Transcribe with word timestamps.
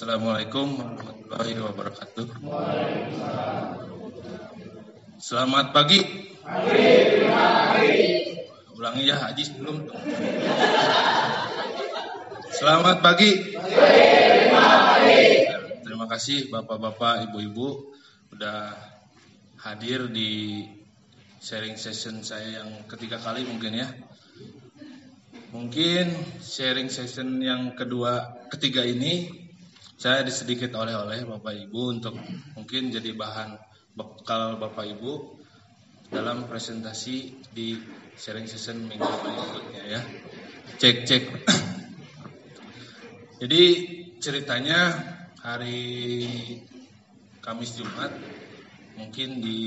Assalamualaikum 0.00 0.80
warahmatullahi 0.80 1.60
wabarakatuh. 1.60 2.26
Selamat 5.20 5.76
pagi. 5.76 6.00
Ulangi 8.80 9.04
ya 9.04 9.20
Haji 9.20 9.44
sebelum. 9.44 9.92
Selamat 12.48 13.04
pagi. 13.04 13.52
Terima 15.84 16.06
kasih 16.08 16.48
Bapak-bapak, 16.48 17.28
Ibu-ibu 17.28 17.92
udah 18.32 18.72
hadir 19.60 20.08
di 20.08 20.64
sharing 21.44 21.76
session 21.76 22.24
saya 22.24 22.64
yang 22.64 22.88
ketiga 22.88 23.20
kali 23.20 23.44
mungkin 23.44 23.84
ya. 23.84 23.92
Mungkin 25.52 26.40
sharing 26.40 26.88
session 26.88 27.44
yang 27.44 27.76
kedua, 27.76 28.48
ketiga 28.48 28.80
ini 28.80 29.39
saya 30.00 30.24
sedikit 30.32 30.72
oleh-oleh 30.80 31.28
Bapak 31.28 31.52
Ibu 31.68 32.00
untuk 32.00 32.16
mungkin 32.56 32.88
jadi 32.88 33.12
bahan 33.12 33.52
bekal 33.92 34.56
Bapak 34.56 34.88
Ibu 34.96 35.36
dalam 36.08 36.48
presentasi 36.48 37.36
di 37.52 37.76
sharing 38.16 38.48
session 38.48 38.88
minggu 38.88 39.04
berikutnya 39.04 39.84
ya. 39.84 40.00
Cek 40.80 40.96
cek. 41.04 41.24
jadi 43.44 43.62
ceritanya 44.24 44.80
hari 45.44 45.84
Kamis 47.44 47.76
Jumat 47.76 48.16
mungkin 48.96 49.44
di 49.44 49.60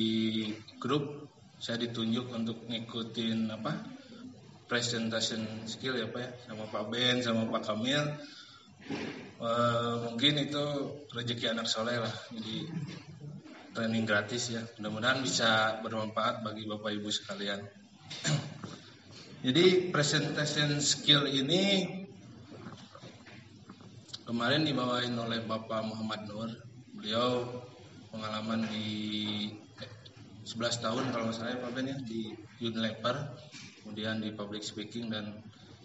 grup 0.81 1.29
saya 1.61 1.77
ditunjuk 1.77 2.33
untuk 2.33 2.65
ngikutin 2.73 3.53
apa 3.53 3.85
presentation 4.65 5.69
skill 5.69 5.93
ya 5.93 6.09
Pak 6.09 6.21
ya 6.25 6.29
sama 6.49 6.65
Pak 6.73 6.83
Ben 6.89 7.21
sama 7.21 7.45
Pak 7.53 7.69
Kamil 7.69 8.01
e, 9.37 9.49
mungkin 10.07 10.33
itu 10.39 10.63
rezeki 11.11 11.53
anak 11.53 11.67
soleh 11.67 11.99
lah. 11.99 12.13
Jadi 12.31 12.67
training 13.73 14.05
gratis 14.05 14.53
ya. 14.53 14.61
Mudah-mudahan 14.79 15.19
bisa 15.25 15.81
bermanfaat 15.81 16.45
bagi 16.45 16.69
Bapak 16.69 16.91
Ibu 16.93 17.09
sekalian. 17.09 17.61
Jadi 19.45 19.91
presentation 19.91 20.79
skill 20.79 21.27
ini 21.27 21.89
kemarin 24.23 24.63
dibawain 24.63 25.11
oleh 25.19 25.43
Bapak 25.43 25.83
Muhammad 25.83 26.21
Nur. 26.29 26.51
Beliau 26.95 27.43
pengalaman 28.13 28.69
di 28.69 29.49
11 30.43 30.85
tahun 30.85 31.03
kalau 31.09 31.23
nggak 31.27 31.35
salah 31.35 31.51
ya 31.55 31.59
Pak 31.65 31.71
Ben 31.73 31.89
ya 31.89 31.97
di 31.97 32.29
Unilever 32.61 33.15
kemudian 33.81 34.21
di 34.21 34.29
public 34.35 34.61
speaking 34.61 35.09
dan 35.09 35.33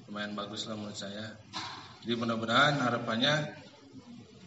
lumayan 0.05 0.37
bagus 0.37 0.69
lah 0.69 0.77
menurut 0.77 0.99
saya 0.99 1.41
jadi 2.03 2.15
mudah-mudahan 2.15 2.79
harapannya 2.79 3.35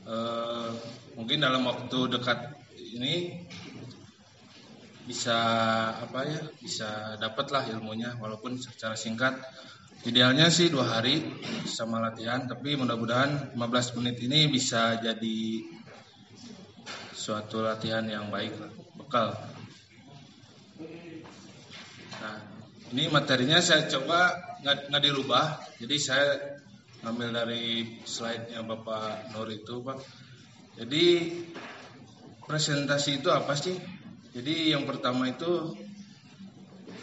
eh, 0.08 0.70
mungkin 1.16 1.44
dalam 1.44 1.68
waktu 1.68 2.00
dekat 2.12 2.56
ini 2.96 3.46
bisa 5.06 5.38
apa 5.98 6.24
ya 6.24 6.42
bisa 6.62 7.20
dapatlah 7.20 7.68
ilmunya 7.68 8.16
walaupun 8.22 8.56
secara 8.62 8.96
singkat. 8.96 9.36
Idealnya 10.02 10.50
sih 10.50 10.74
dua 10.74 10.98
hari 10.98 11.22
sama 11.70 12.02
latihan 12.02 12.50
tapi 12.50 12.74
mudah-mudahan 12.74 13.54
15 13.54 13.98
menit 14.02 14.18
ini 14.26 14.50
bisa 14.50 14.98
jadi 14.98 15.62
suatu 17.14 17.62
latihan 17.62 18.02
yang 18.10 18.34
baik 18.34 18.58
lah 18.58 18.74
bekal. 18.98 19.38
Ini 22.92 23.08
materinya 23.08 23.62
saya 23.64 23.88
coba 23.88 24.36
nggak 24.66 25.04
dirubah, 25.06 25.64
jadi 25.80 25.96
saya 26.02 26.28
ngambil 27.02 27.30
dari 27.34 27.98
slide-nya 28.06 28.62
Bapak 28.62 29.34
Nur 29.34 29.50
itu, 29.50 29.82
Pak. 29.82 29.98
Jadi 30.78 31.06
presentasi 32.46 33.22
itu 33.22 33.30
apa 33.34 33.58
sih? 33.58 33.75
Jadi 34.31 34.72
yang 34.72 34.88
pertama 34.88 35.28
itu 35.28 35.75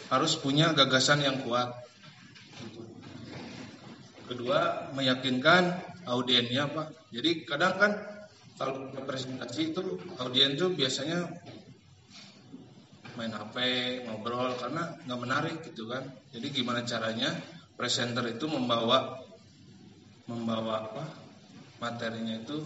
harus 0.09 0.33
punya 0.39 0.73
gagasan 0.73 1.21
yang 1.21 1.43
kuat. 1.45 1.69
Kedua, 4.25 4.89
meyakinkan 4.95 5.77
audiennya, 6.07 6.69
Pak. 6.71 6.87
Jadi 7.13 7.45
kadang 7.45 7.75
kan 7.77 7.91
kalau 8.59 8.91
presentasi 9.07 9.71
itu 9.71 9.99
audien 10.19 10.59
itu 10.59 10.71
biasanya 10.75 11.31
main 13.15 13.31
HP, 13.35 13.55
ngobrol 14.07 14.55
karena 14.55 14.95
nggak 15.03 15.19
menarik 15.19 15.55
gitu 15.63 15.91
kan. 15.91 16.07
Jadi 16.31 16.47
gimana 16.55 16.83
caranya 16.87 17.35
presenter 17.75 18.23
itu 18.27 18.47
membawa 18.47 19.28
membawa 20.29 20.85
apa 20.85 21.03
materinya 21.81 22.37
itu 22.37 22.61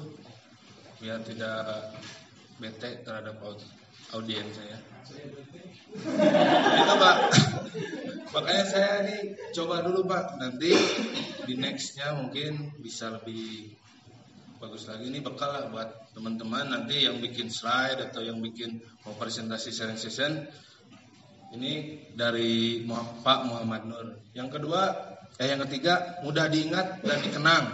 biar 1.00 1.24
tidak 1.24 1.96
bete 2.60 3.02
terhadap 3.08 3.40
audiens 4.12 4.52
saya. 4.52 4.78
Itu 6.76 6.94
pak. 7.00 7.18
Makanya 8.36 8.66
saya 8.68 8.92
ini 9.08 9.18
coba 9.56 9.80
dulu 9.84 10.04
pak. 10.04 10.38
Nanti 10.40 10.76
di 11.48 11.54
nextnya 11.56 12.20
mungkin 12.20 12.76
bisa 12.84 13.16
lebih 13.16 13.74
bagus 14.64 14.88
lagi 14.88 15.12
ini 15.12 15.20
bekal 15.20 15.52
lah 15.52 15.68
buat 15.68 16.16
teman-teman 16.16 16.72
nanti 16.72 17.04
yang 17.04 17.20
bikin 17.20 17.52
slide 17.52 18.00
atau 18.00 18.24
yang 18.24 18.40
bikin 18.40 18.80
mau 19.04 19.12
presentasi 19.20 19.76
sharing 19.76 20.00
session 20.00 20.48
ini 21.54 22.00
dari 22.16 22.82
Pak 23.22 23.40
Muhammad 23.46 23.86
Nur. 23.86 24.08
Yang 24.34 24.50
kedua, 24.58 24.82
eh 25.42 25.48
yang 25.50 25.62
ketiga 25.66 26.22
mudah 26.22 26.50
diingat 26.50 27.02
dan 27.02 27.20
dikenang. 27.22 27.66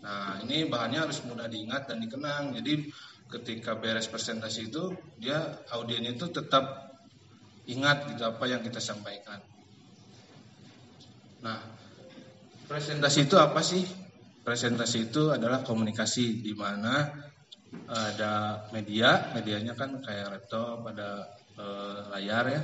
Nah 0.00 0.40
ini 0.42 0.66
bahannya 0.66 1.06
harus 1.06 1.22
mudah 1.26 1.46
diingat 1.46 1.86
dan 1.90 2.02
dikenang. 2.02 2.56
Jadi 2.56 2.90
ketika 3.30 3.78
beres 3.78 4.10
presentasi 4.10 4.72
itu 4.72 4.90
dia 5.20 5.60
audien 5.70 6.02
itu 6.02 6.26
tetap 6.30 6.96
ingat 7.70 8.10
gitu 8.10 8.26
apa 8.26 8.44
yang 8.50 8.64
kita 8.64 8.82
sampaikan. 8.82 9.38
Nah 11.46 11.62
presentasi 12.66 13.30
itu 13.30 13.36
apa 13.38 13.62
sih? 13.62 13.84
presentasi 14.40 15.12
itu 15.12 15.30
adalah 15.30 15.60
komunikasi 15.60 16.40
di 16.40 16.56
mana 16.56 17.06
ada 17.86 18.66
media, 18.74 19.30
medianya 19.36 19.78
kan 19.78 20.02
kayak 20.02 20.34
laptop, 20.34 20.82
ada 20.90 21.30
e, 21.54 21.64
layar 22.10 22.44
ya, 22.50 22.62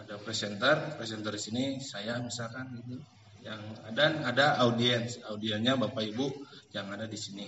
ada 0.00 0.16
presenter, 0.16 0.96
presenter 0.96 1.36
di 1.36 1.42
sini 1.42 1.64
saya 1.82 2.16
misalkan 2.24 2.72
gitu. 2.80 2.96
Yang 3.46 3.62
dan 3.94 4.26
ada 4.26 4.58
audiens, 4.58 5.22
audiennya 5.22 5.78
Bapak 5.78 6.02
Ibu 6.02 6.26
yang 6.74 6.90
ada 6.90 7.06
di 7.06 7.14
sini. 7.14 7.46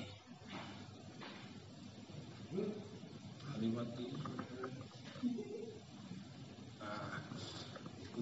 Nah, 6.78 7.10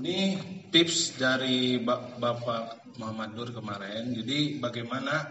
ini 0.00 0.40
tips 0.72 1.20
dari 1.20 1.76
Bapak 1.84 2.96
Muhammad 2.96 3.36
Nur 3.36 3.52
kemarin. 3.52 4.16
Jadi 4.16 4.56
bagaimana 4.56 5.28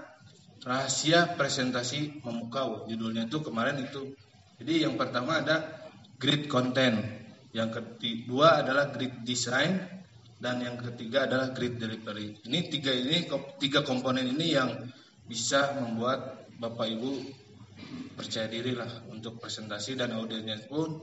rahasia 0.62 1.34
presentasi 1.34 2.22
memukau 2.22 2.86
judulnya 2.86 3.26
itu 3.26 3.42
kemarin 3.42 3.82
itu. 3.82 4.14
Jadi 4.62 4.86
yang 4.86 5.02
pertama 5.02 5.42
ada 5.42 5.66
grid 6.22 6.46
content. 6.46 7.02
Yang 7.58 7.82
kedua 7.82 8.62
adalah 8.62 8.94
grid 8.94 9.26
design 9.26 10.05
dan 10.46 10.62
yang 10.62 10.78
ketiga 10.78 11.26
adalah 11.26 11.50
grid 11.58 11.82
delivery. 11.82 12.38
Ini 12.46 12.70
tiga 12.70 12.94
ini 12.94 13.26
tiga 13.58 13.82
komponen 13.82 14.30
ini 14.30 14.54
yang 14.54 14.70
bisa 15.26 15.74
membuat 15.82 16.46
bapak 16.62 16.86
ibu 16.86 17.26
percaya 18.14 18.46
diri 18.46 18.78
lah 18.78 19.10
untuk 19.10 19.42
presentasi 19.42 19.98
dan 19.98 20.14
audiensnya 20.14 20.62
pun 20.70 21.02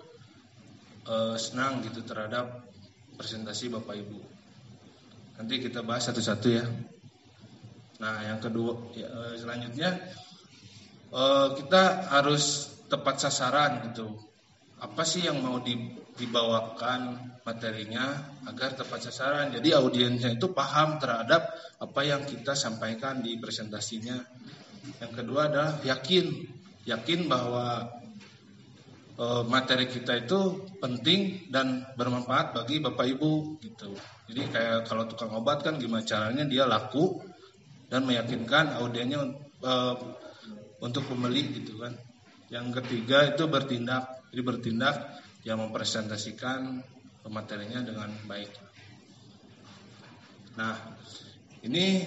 uh, 1.10 1.34
senang 1.34 1.82
gitu 1.82 2.06
terhadap 2.06 2.70
presentasi 3.18 3.66
bapak 3.74 3.98
ibu. 3.98 4.22
Nanti 5.42 5.58
kita 5.58 5.82
bahas 5.82 6.06
satu-satu 6.06 6.48
ya. 6.54 6.62
Nah, 7.98 8.22
yang 8.22 8.38
kedua 8.42 8.94
ya, 8.98 9.06
eh, 9.06 9.34
selanjutnya 9.38 9.90
eh, 11.14 11.48
kita 11.54 12.10
harus 12.10 12.66
tepat 12.90 13.22
sasaran 13.22 13.90
gitu. 13.90 14.10
Apa 14.82 15.06
sih 15.06 15.22
yang 15.22 15.38
mau 15.38 15.62
dibawakan 16.18 17.30
materinya 17.46 18.34
agar 18.50 18.74
tepat 18.74 19.06
sasaran. 19.06 19.54
Jadi 19.54 19.70
audiensnya 19.70 20.34
itu 20.34 20.50
paham 20.50 20.98
terhadap 20.98 21.54
apa 21.78 22.00
yang 22.02 22.26
kita 22.26 22.58
sampaikan 22.58 23.22
di 23.22 23.38
presentasinya. 23.38 24.18
Yang 24.98 25.12
kedua 25.22 25.46
adalah 25.46 25.78
yakin, 25.86 26.26
yakin 26.82 27.30
bahwa 27.30 27.94
eh, 29.14 29.42
materi 29.46 29.86
kita 29.86 30.26
itu 30.26 30.66
penting 30.82 31.46
dan 31.54 31.86
bermanfaat 31.94 32.58
bagi 32.58 32.82
Bapak 32.82 33.06
Ibu 33.06 33.62
gitu. 33.62 33.94
Jadi 34.26 34.42
kayak 34.50 34.90
kalau 34.90 35.06
tukang 35.06 35.30
obat 35.38 35.62
kan 35.62 35.78
gimana 35.78 36.02
caranya 36.02 36.42
dia 36.42 36.66
laku 36.66 37.22
dan 37.92 38.08
meyakinkan 38.08 38.80
audiennya 38.80 39.20
uh, 39.60 39.94
untuk 40.80 41.04
pembeli 41.04 41.52
gitu 41.60 41.76
kan. 41.76 41.92
Yang 42.48 42.80
ketiga 42.80 43.36
itu 43.36 43.44
bertindak, 43.44 44.11
jadi 44.32 44.40
bertindak 44.40 44.96
yang 45.44 45.60
mempresentasikan 45.60 46.80
materinya 47.28 47.84
dengan 47.84 48.08
baik. 48.24 48.48
Nah, 50.56 50.74
ini 51.62 52.02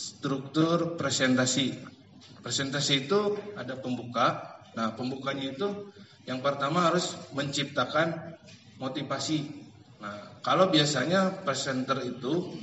struktur 0.00 0.96
presentasi. 0.96 1.76
presentasi 2.40 3.04
itu 3.04 3.36
ada 3.52 3.76
pembuka. 3.76 4.58
Nah, 4.72 4.96
pembukanya 4.96 5.52
itu 5.52 5.92
yang 6.24 6.40
pertama 6.40 6.88
harus 6.88 7.12
menciptakan 7.36 8.36
motivasi. 8.80 9.44
Nah, 10.00 10.40
kalau 10.40 10.72
biasanya 10.72 11.44
presenter 11.44 12.00
itu 12.00 12.56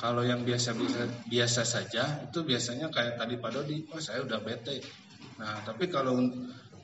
kalau 0.00 0.24
yang 0.24 0.48
biasa 0.48 0.72
biasa 0.72 1.28
biasa 1.28 1.62
saja 1.68 2.24
itu 2.24 2.40
biasanya 2.40 2.88
kayak 2.88 3.20
tadi 3.20 3.36
Pak 3.36 3.50
Dodi, 3.52 3.84
oh 3.92 4.00
saya 4.00 4.24
udah 4.24 4.40
bete. 4.40 4.80
Nah, 5.36 5.60
tapi 5.62 5.92
kalau 5.92 6.16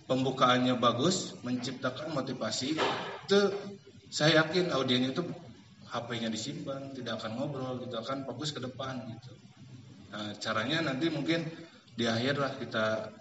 pembukaannya 0.08 0.80
bagus, 0.80 1.36
menciptakan 1.44 2.16
motivasi, 2.16 2.80
itu 3.28 3.40
saya 4.08 4.40
yakin 4.42 4.72
audiennya 4.72 5.12
itu 5.12 5.20
HP-nya 5.88 6.32
disimpan, 6.32 6.96
tidak 6.96 7.20
akan 7.20 7.36
ngobrol, 7.36 7.76
gitu 7.84 8.00
akan 8.00 8.24
fokus 8.24 8.56
ke 8.56 8.60
depan 8.64 9.04
gitu. 9.04 9.32
Nah, 10.08 10.32
caranya 10.40 10.88
nanti 10.88 11.12
mungkin 11.12 11.44
di 11.92 12.08
akhir 12.08 12.40
lah 12.40 12.56
kita 12.56 13.12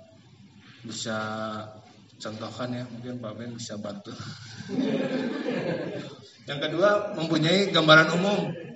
bisa 0.87 1.19
contohkan 2.17 2.71
ya, 2.71 2.83
mungkin 2.87 3.19
Pak 3.19 3.33
Ben 3.35 3.51
bisa 3.51 3.75
bantu. 3.75 4.15
Yang 6.49 6.59
kedua, 6.71 7.19
mempunyai 7.19 7.67
gambaran 7.75 8.15
umum. 8.15 8.66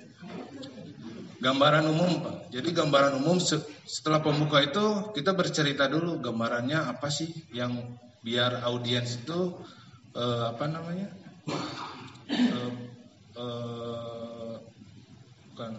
Gambaran 1.42 1.90
umum, 1.90 2.22
Pak. 2.22 2.36
Jadi 2.54 2.70
gambaran 2.70 3.18
umum 3.18 3.42
setelah 3.82 4.22
pembuka 4.22 4.62
itu 4.62 5.10
kita 5.10 5.34
bercerita 5.34 5.90
dulu 5.90 6.22
gambarannya 6.22 6.78
apa 6.78 7.10
sih 7.10 7.26
yang 7.50 7.98
biar 8.22 8.62
audiens 8.62 9.18
itu 9.18 9.58
eh, 10.14 10.44
apa 10.54 10.70
namanya? 10.70 11.10
Eh, 12.30 12.72
eh, 13.34 14.54
bukan 15.50 15.72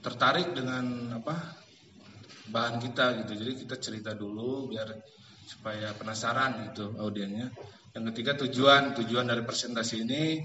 tertarik 0.00 0.56
dengan 0.56 1.20
apa 1.20 1.60
bahan 2.48 2.80
kita 2.80 3.20
gitu. 3.20 3.32
Jadi 3.44 3.52
kita 3.68 3.76
cerita 3.76 4.16
dulu 4.16 4.72
biar 4.72 4.88
supaya 5.44 5.92
penasaran 5.92 6.72
gitu 6.72 6.96
audiennya. 6.96 7.52
Yang 7.92 8.04
ketiga 8.16 8.40
tujuan, 8.40 8.96
tujuan 8.96 9.28
dari 9.28 9.44
presentasi 9.44 10.00
ini 10.00 10.40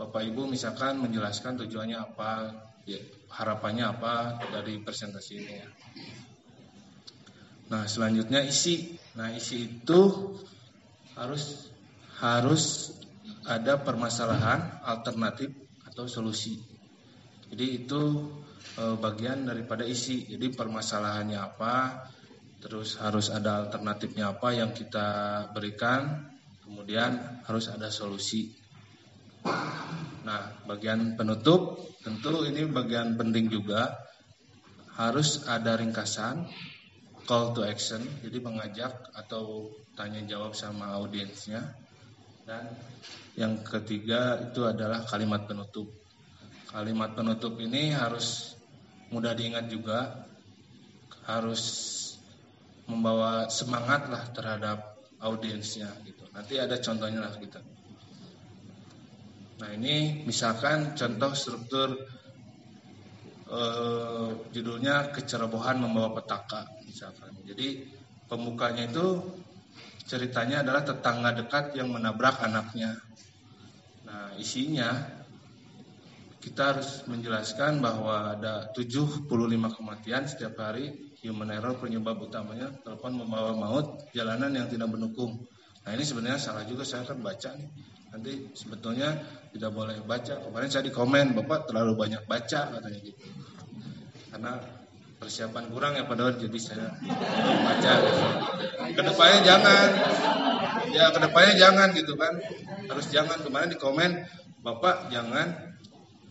Bapak 0.00 0.24
Ibu 0.24 0.48
misalkan 0.48 0.96
menjelaskan 0.96 1.60
tujuannya 1.60 1.98
apa, 1.98 2.56
ya, 2.88 2.98
harapannya 3.32 3.84
apa 3.84 4.42
dari 4.52 4.80
presentasi 4.80 5.32
ini 5.36 5.52
ya. 5.52 5.68
Nah, 7.68 7.84
selanjutnya 7.84 8.40
isi. 8.40 8.96
Nah, 9.16 9.28
isi 9.36 9.68
itu 9.68 10.00
harus 11.12 11.68
harus 12.18 12.94
ada 13.44 13.80
permasalahan 13.80 14.80
alternatif 14.84 15.52
atau 15.84 16.08
solusi. 16.08 16.60
Jadi 17.48 17.84
itu 17.84 18.32
e, 18.76 18.84
bagian 18.96 19.44
daripada 19.48 19.84
isi. 19.84 20.24
Jadi 20.28 20.52
permasalahannya 20.52 21.38
apa, 21.40 22.08
terus 22.64 22.96
harus 23.00 23.28
ada 23.28 23.68
alternatifnya 23.68 24.36
apa 24.36 24.52
yang 24.56 24.72
kita 24.72 25.08
berikan, 25.52 26.28
kemudian 26.64 27.44
harus 27.44 27.68
ada 27.68 27.92
solusi. 27.92 28.56
Nah, 30.26 30.42
bagian 30.68 31.14
penutup 31.14 31.78
tentu 32.04 32.44
ini 32.44 32.68
bagian 32.68 33.16
penting 33.16 33.48
juga 33.48 33.96
harus 34.98 35.46
ada 35.46 35.78
ringkasan 35.78 36.48
call 37.28 37.52
to 37.52 37.60
action, 37.60 38.00
jadi 38.24 38.40
mengajak 38.40 38.92
atau 39.12 39.68
tanya 39.92 40.24
jawab 40.24 40.56
sama 40.56 40.96
audiensnya. 40.96 41.76
Dan 42.48 42.64
yang 43.36 43.60
ketiga 43.60 44.40
itu 44.40 44.64
adalah 44.64 45.04
kalimat 45.04 45.44
penutup. 45.44 45.92
Kalimat 46.72 47.12
penutup 47.12 47.60
ini 47.60 47.92
harus 47.92 48.56
mudah 49.12 49.36
diingat 49.36 49.68
juga, 49.68 50.24
harus 51.28 51.62
membawa 52.88 53.52
semangat 53.52 54.08
lah 54.08 54.24
terhadap 54.32 54.96
audiensnya 55.20 55.92
gitu. 56.08 56.24
Nanti 56.32 56.56
ada 56.56 56.80
contohnya 56.80 57.20
lah 57.20 57.36
kita. 57.36 57.60
Nah 59.58 59.70
ini 59.74 60.22
misalkan 60.22 60.94
contoh 60.94 61.34
struktur 61.34 61.98
eh, 63.50 64.28
judulnya 64.54 65.10
kecerobohan 65.10 65.82
membawa 65.82 66.14
petaka 66.14 66.66
misalkan. 66.86 67.34
Jadi 67.42 67.82
pembukanya 68.30 68.86
itu 68.86 69.18
ceritanya 70.06 70.62
adalah 70.62 70.86
tetangga 70.86 71.34
dekat 71.34 71.74
yang 71.74 71.90
menabrak 71.90 72.38
anaknya. 72.38 72.96
Nah 74.06 74.32
isinya 74.38 74.94
kita 76.38 76.72
harus 76.72 77.02
menjelaskan 77.10 77.82
bahwa 77.82 78.38
ada 78.38 78.70
75 78.72 79.26
kematian 79.74 80.22
setiap 80.30 80.54
hari 80.62 81.12
human 81.18 81.50
error 81.50 81.74
penyebab 81.76 82.14
utamanya 82.22 82.70
telepon 82.86 83.18
membawa 83.18 83.58
maut 83.58 84.06
jalanan 84.14 84.54
yang 84.54 84.70
tidak 84.70 84.86
mendukung. 84.86 85.44
Nah 85.82 85.90
ini 85.98 86.06
sebenarnya 86.06 86.38
salah 86.38 86.62
juga 86.62 86.86
saya 86.86 87.02
kan 87.04 87.18
baca 87.18 87.58
nih. 87.58 87.97
Nanti 88.08 88.52
sebetulnya 88.56 89.20
tidak 89.52 89.70
boleh 89.72 90.00
baca. 90.04 90.40
Kemarin 90.40 90.68
saya 90.72 90.84
di 90.84 90.92
komen 90.92 91.36
Bapak 91.36 91.68
terlalu 91.68 91.92
banyak 91.96 92.24
baca 92.24 92.60
katanya 92.72 93.00
gitu. 93.04 93.26
Karena 94.32 94.52
persiapan 95.18 95.64
kurang 95.74 95.92
ya 95.98 96.06
pada 96.08 96.32
jadi 96.32 96.58
saya 96.60 96.88
baca. 97.64 97.92
Gitu. 98.00 98.22
Ke 98.96 99.02
depannya 99.04 99.38
jangan. 99.44 99.88
Ya 100.88 101.04
ke 101.12 101.18
depannya 101.20 101.54
jangan 101.60 101.88
gitu 101.92 102.12
kan. 102.16 102.34
Harus 102.88 103.06
jangan 103.12 103.38
kemarin 103.44 103.70
di 103.72 103.78
komen 103.78 104.10
Bapak 104.64 105.12
jangan 105.12 105.76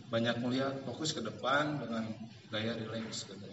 banyak 0.07 0.39
melihat 0.39 0.83
fokus 0.87 1.11
ke 1.11 1.21
depan 1.23 1.83
dengan 1.83 2.03
gaya 2.51 2.73
relax 2.75 3.27
gitu. 3.27 3.47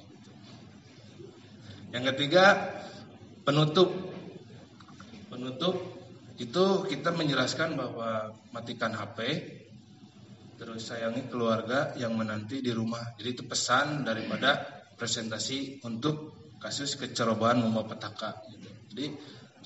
Yang 1.94 2.04
ketiga, 2.14 2.74
penutup. 3.46 3.90
Penutup 5.30 5.93
itu 6.34 6.64
kita 6.90 7.14
menjelaskan 7.14 7.78
bahwa 7.78 8.34
matikan 8.50 8.90
HP, 8.90 9.18
terus 10.58 10.90
sayangi 10.90 11.30
keluarga 11.30 11.94
yang 11.94 12.18
menanti 12.18 12.58
di 12.58 12.74
rumah. 12.74 13.14
Jadi 13.14 13.28
itu 13.38 13.44
pesan 13.46 14.02
daripada 14.02 14.66
presentasi 14.98 15.82
untuk 15.86 16.34
kasus 16.58 16.98
kecerobohan 16.98 17.62
membawa 17.62 17.94
petaka. 17.94 18.34
Jadi 18.90 19.14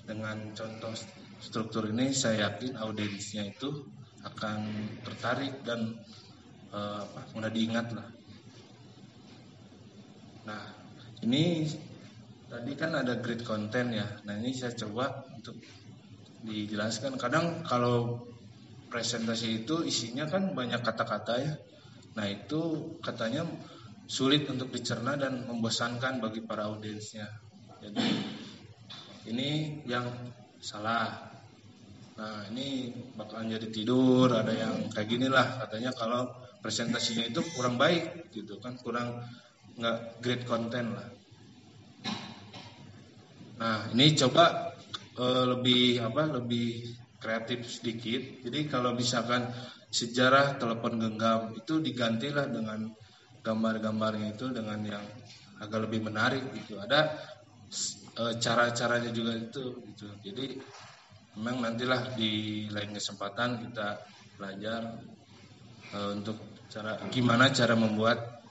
dengan 0.04 0.52
contoh 0.52 0.92
struktur 1.40 1.88
ini 1.88 2.12
saya 2.12 2.52
yakin 2.52 2.76
audiensnya 2.76 3.48
itu 3.48 3.88
akan 4.24 4.60
tertarik 5.04 5.64
dan 5.64 5.96
apa, 6.68 7.32
mudah 7.32 7.52
diingat 7.52 7.86
lah. 7.96 8.08
Nah 10.48 10.64
ini 11.24 11.68
Tadi 12.48 12.72
kan 12.80 12.96
ada 12.96 13.20
grid 13.20 13.44
konten 13.44 13.92
ya. 13.92 14.08
Nah 14.24 14.40
ini 14.40 14.56
saya 14.56 14.72
coba 14.72 15.20
untuk 15.36 15.60
dijelaskan. 16.44 17.18
Kadang 17.18 17.66
kalau 17.66 18.26
presentasi 18.88 19.64
itu 19.64 19.84
isinya 19.84 20.26
kan 20.26 20.54
banyak 20.54 20.80
kata-kata 20.80 21.34
ya. 21.38 21.52
Nah 22.16 22.26
itu 22.26 22.94
katanya 23.02 23.46
sulit 24.08 24.48
untuk 24.48 24.72
dicerna 24.72 25.14
dan 25.14 25.44
membosankan 25.46 26.18
bagi 26.18 26.42
para 26.42 26.66
audiensnya. 26.70 27.28
Jadi 27.78 28.06
ini 29.30 29.82
yang 29.84 30.08
salah. 30.58 31.30
Nah 32.18 32.50
ini 32.50 32.90
bakalan 33.14 33.54
jadi 33.54 33.68
tidur, 33.70 34.32
ada 34.34 34.50
yang 34.50 34.90
kayak 34.90 35.06
gini 35.06 35.30
lah 35.30 35.62
katanya 35.62 35.94
kalau 35.94 36.26
presentasinya 36.58 37.30
itu 37.30 37.38
kurang 37.54 37.78
baik 37.78 38.34
gitu 38.34 38.58
kan, 38.58 38.74
kurang 38.82 39.22
nggak 39.78 40.18
great 40.18 40.42
konten 40.42 40.98
lah. 40.98 41.08
Nah, 43.58 43.90
ini 43.90 44.14
coba 44.14 44.67
uh, 45.18 45.44
lebih 45.58 46.00
apa? 46.00 46.22
Lebih 46.30 46.94
kreatif 47.18 47.66
sedikit. 47.66 48.46
Jadi 48.46 48.70
kalau 48.70 48.94
misalkan 48.94 49.50
sejarah 49.90 50.56
telepon 50.60 51.00
genggam 51.02 51.52
itu 51.58 51.82
digantilah 51.82 52.46
dengan 52.46 52.86
gambar-gambarnya 53.42 54.38
itu 54.38 54.52
dengan 54.54 54.78
yang 54.86 55.04
agak 55.58 55.90
lebih 55.90 56.06
menarik 56.06 56.44
gitu. 56.54 56.78
Ada 56.78 57.00
uh, 58.22 58.34
cara-caranya 58.38 59.10
juga 59.10 59.34
itu 59.34 59.82
gitu. 59.94 60.06
Jadi 60.22 60.62
memang 61.38 61.66
nantilah 61.66 62.14
di 62.14 62.66
lain 62.70 62.94
kesempatan 62.94 63.66
kita 63.68 63.98
belajar 64.38 65.02
uh, 65.94 66.10
untuk 66.14 66.38
cara 66.68 67.00
gimana 67.08 67.50
cara 67.50 67.74
membuat 67.74 68.44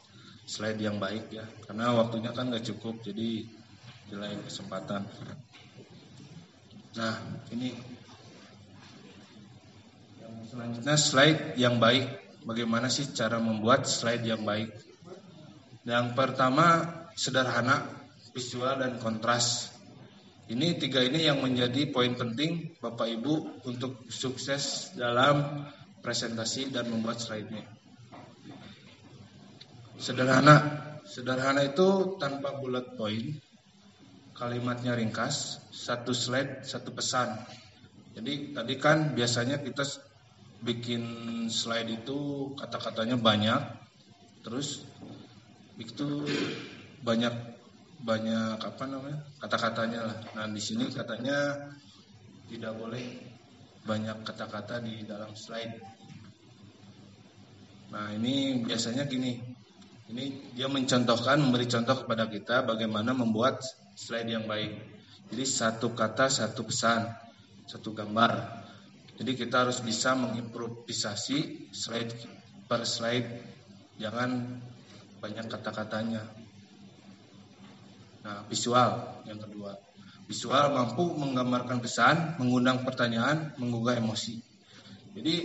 slide 0.43 0.81
yang 0.83 1.00
baik 1.00 1.31
ya. 1.31 1.45
Karena 1.63 1.95
waktunya 1.95 2.36
kan 2.36 2.51
nggak 2.51 2.67
cukup. 2.75 3.00
Jadi 3.05 3.47
di 4.07 4.15
lain 4.15 4.39
kesempatan. 4.43 5.03
Nah, 6.97 7.13
ini 7.53 7.77
selanjutnya 10.49 10.97
slide 10.97 11.41
yang 11.61 11.77
baik. 11.77 12.25
Bagaimana 12.41 12.89
sih 12.89 13.05
cara 13.13 13.37
membuat 13.37 13.85
slide 13.85 14.25
yang 14.25 14.41
baik? 14.41 14.73
Yang 15.85 16.17
pertama 16.17 16.89
sederhana, 17.13 17.85
visual 18.33 18.81
dan 18.81 18.97
kontras. 18.97 19.69
Ini 20.49 20.79
tiga 20.81 21.05
ini 21.05 21.27
yang 21.27 21.43
menjadi 21.43 21.91
poin 21.93 22.17
penting 22.17 22.79
Bapak 22.81 23.05
Ibu 23.13 23.67
untuk 23.67 24.09
sukses 24.09 24.95
dalam 24.97 25.69
presentasi 26.01 26.73
dan 26.73 26.89
membuat 26.89 27.21
slide-nya. 27.21 27.67
Sederhana, 30.01 30.55
sederhana 31.03 31.61
itu 31.67 32.17
tanpa 32.17 32.57
bullet 32.57 32.95
point, 32.95 33.37
kalimatnya 34.38 34.94
ringkas, 34.94 35.58
satu 35.74 36.13
slide, 36.13 36.62
satu 36.62 36.94
pesan. 36.94 37.41
Jadi 38.13 38.53
tadi 38.53 38.77
kan 38.77 39.17
biasanya 39.17 39.62
kita 39.65 39.82
bikin 40.62 41.03
slide 41.50 41.89
itu 41.89 42.53
kata-katanya 42.53 43.17
banyak, 43.17 43.62
terus 44.46 44.86
itu 45.77 46.25
banyak 47.01 47.34
banyak 47.98 48.58
apa 48.62 48.84
namanya 48.86 49.25
kata-katanya 49.41 50.00
lah. 50.06 50.17
Nah 50.38 50.46
di 50.53 50.62
sini 50.62 50.86
katanya 50.94 51.58
tidak 52.46 52.77
boleh 52.77 53.06
banyak 53.86 54.22
kata-kata 54.22 54.86
di 54.86 55.01
dalam 55.01 55.34
slide. 55.34 55.82
Nah 57.89 58.13
ini 58.13 58.62
biasanya 58.62 59.10
gini, 59.10 59.34
ini 60.13 60.53
dia 60.53 60.70
mencontohkan 60.70 61.41
memberi 61.41 61.65
contoh 61.65 62.06
kepada 62.06 62.29
kita 62.29 62.62
bagaimana 62.65 63.17
membuat 63.17 63.62
slide 63.97 64.29
yang 64.29 64.45
baik. 64.45 64.77
Jadi 65.33 65.43
satu 65.43 65.97
kata 65.97 66.29
satu 66.29 66.61
pesan, 66.61 67.09
satu 67.65 67.97
gambar. 67.97 68.61
Jadi 69.17 69.33
kita 69.33 69.65
harus 69.65 69.81
bisa 69.81 70.13
mengimprovisasi 70.13 71.73
slide 71.73 72.13
per 72.69 72.85
slide, 72.85 73.41
jangan 73.97 74.61
banyak 75.17 75.49
kata-katanya. 75.49 76.21
Nah, 78.21 78.45
visual 78.45 79.23
yang 79.25 79.41
kedua. 79.41 79.73
Visual 80.29 80.69
mampu 80.69 81.17
menggambarkan 81.17 81.81
pesan, 81.81 82.37
mengundang 82.37 82.85
pertanyaan, 82.85 83.57
menggugah 83.57 83.97
emosi. 83.97 84.37
Jadi 85.17 85.35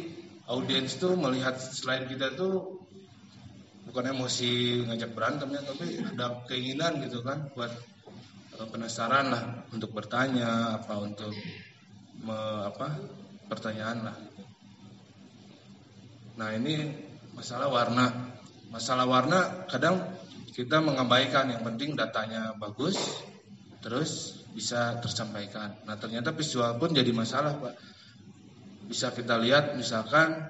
audiens 0.50 0.92
tuh 1.00 1.16
melihat 1.16 1.56
slide 1.56 2.10
kita 2.12 2.36
tuh 2.36 2.84
bukan 3.88 4.12
emosi 4.12 4.84
ngajak 4.84 5.10
berantem 5.16 5.48
ya, 5.54 5.62
tapi 5.64 5.86
ada 6.04 6.44
keinginan 6.44 7.00
gitu 7.06 7.24
kan 7.24 7.48
buat 7.56 7.72
penasaran 8.58 9.32
lah 9.32 9.42
untuk 9.72 9.92
bertanya 9.96 10.80
apa 10.80 10.94
untuk 11.00 11.32
me, 12.22 12.38
apa 12.68 13.00
pertanyaan 13.48 14.12
lah. 14.12 14.16
Nah 16.38 16.48
ini 16.56 16.92
masalah 17.36 17.68
warna. 17.68 18.06
Masalah 18.72 19.04
warna 19.04 19.68
kadang 19.68 20.00
kita 20.52 20.80
mengabaikan 20.80 21.52
yang 21.52 21.64
penting 21.64 21.96
datanya 21.96 22.56
bagus, 22.56 22.96
terus 23.84 24.40
bisa 24.52 25.00
tersampaikan. 25.00 25.76
Nah 25.88 25.96
ternyata 25.96 26.32
visual 26.32 26.76
pun 26.76 26.92
jadi 26.92 27.12
masalah 27.12 27.56
pak. 27.56 27.74
Bisa 28.88 29.12
kita 29.12 29.40
lihat 29.40 29.76
misalkan 29.76 30.48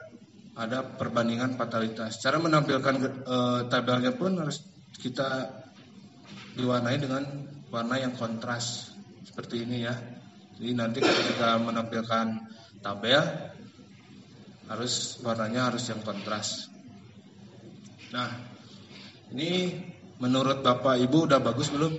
ada 0.59 0.85
perbandingan 0.85 1.55
fatalitas. 1.57 2.19
Cara 2.21 2.37
menampilkan 2.43 2.95
e, 3.25 3.39
tabelnya 3.71 4.13
pun 4.13 4.37
harus 4.37 4.61
kita 4.99 5.49
diwarnai 6.59 6.99
dengan 7.01 7.25
warna 7.73 7.97
yang 7.97 8.13
kontras 8.13 8.93
seperti 9.25 9.65
ini 9.65 9.89
ya. 9.89 9.97
Jadi 10.61 10.77
nanti 10.77 11.01
ketika 11.01 11.57
menampilkan 11.57 12.53
tabel 12.85 13.25
harus 14.69 15.17
warnanya 15.25 15.73
harus 15.73 15.89
yang 15.89 16.05
kontras. 16.05 16.69
Nah, 18.13 18.29
ini 19.33 19.81
menurut 20.21 20.61
Bapak 20.61 21.01
Ibu 21.01 21.33
udah 21.33 21.41
bagus 21.41 21.73
belum? 21.73 21.97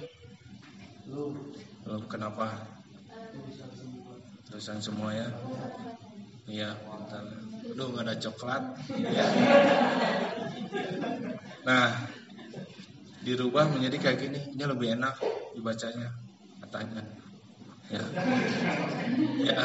Belum. 1.09 1.33
Belum. 1.83 2.03
Kenapa? 2.05 2.69
Tulisan 4.45 4.77
semua 4.77 5.09
ya. 5.17 5.33
Iya, 6.45 6.77
bentar. 6.77 7.25
Aduh, 7.73 7.89
nggak 7.89 8.05
ada 8.05 8.15
coklat. 8.21 8.63
Nah, 11.65 11.87
dirubah 13.25 13.65
menjadi 13.73 13.97
kayak 13.97 14.17
gini. 14.21 14.39
Ini 14.53 14.63
lebih 14.69 14.93
enak 14.93 15.17
dibacanya, 15.55 16.09
katanya. 16.65 17.01
Ya, 17.91 18.03
ya 19.43 19.59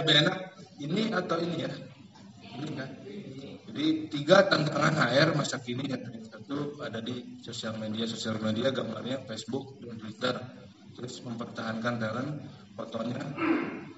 lebih 0.00 0.14
enak 0.26 0.36
ini 0.80 1.02
atau 1.12 1.36
ini 1.38 1.56
ya? 1.64 1.72
Ini 2.56 2.68
kan? 2.74 2.90
Jadi 3.70 3.84
tiga 4.10 4.50
tantangan 4.50 4.96
HR 4.98 5.38
masa 5.38 5.62
kini 5.62 5.86
yang 5.86 6.02
satu 6.26 6.82
ada 6.82 6.98
di 6.98 7.38
sosial 7.44 7.78
media, 7.78 8.08
sosial 8.10 8.42
media 8.42 8.74
gambarnya 8.74 9.22
Facebook 9.28 9.78
dan 9.78 9.94
Twitter. 10.00 10.34
Terus 10.98 11.22
mempertahankan 11.22 11.94
talent 12.02 12.30
fotonya 12.74 13.22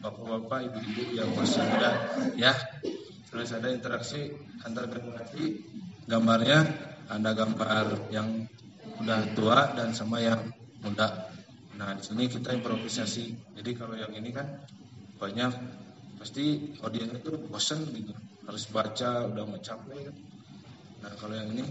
bapak-bapak, 0.02 0.58
ibu-ibu 0.68 1.02
yang 1.16 1.30
masih 1.32 1.62
muda, 1.64 1.92
ya. 2.36 2.52
Terus 3.32 3.48
ada 3.56 3.72
interaksi 3.72 4.28
antar 4.60 4.92
generasi, 4.92 5.64
gambarnya 6.04 6.58
ada 7.08 7.30
gambar 7.32 8.12
yang 8.12 8.44
udah 9.00 9.20
tua 9.32 9.72
dan 9.72 9.96
sama 9.96 10.20
yang 10.20 10.52
muda. 10.82 11.30
Nah 11.78 11.96
di 11.96 12.02
sini 12.04 12.28
kita 12.28 12.52
improvisasi. 12.52 13.56
Jadi 13.56 13.70
kalau 13.78 13.94
yang 13.96 14.12
ini 14.12 14.30
kan 14.34 14.66
banyak 15.16 15.52
pasti 16.18 16.74
audiens 16.82 17.16
itu 17.16 17.32
bosan 17.48 17.86
gitu. 17.94 18.12
Harus 18.44 18.66
baca 18.68 19.30
udah 19.30 19.44
mau 19.46 19.62
capek 19.62 20.10
kan. 20.10 20.16
Nah 21.06 21.12
kalau 21.16 21.34
yang 21.38 21.54
ini 21.54 21.64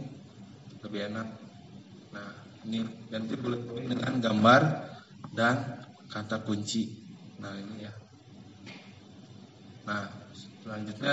lebih 0.82 1.12
enak. 1.12 1.28
Nah 2.16 2.30
ini 2.66 2.80
nanti 3.12 3.34
boleh 3.38 3.60
dengan 3.86 4.18
gambar 4.24 4.62
dan 5.36 5.86
kata 6.08 6.42
kunci. 6.42 6.88
Nah 7.44 7.54
ini 7.56 7.76
ya. 7.86 7.94
Nah 9.86 10.08
selanjutnya 10.64 11.12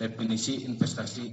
definisi 0.00 0.64
investasi. 0.64 1.24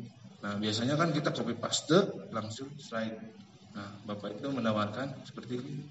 Nah 0.43 0.59
biasanya 0.59 0.99
kan 0.99 1.15
kita 1.15 1.31
copy 1.33 1.55
paste 1.57 2.29
langsung 2.35 2.75
slide 2.77 3.46
nah 3.77 3.89
bapak 4.09 4.41
itu 4.41 4.49
menawarkan 4.49 5.21
seperti 5.21 5.61
ini. 5.61 5.85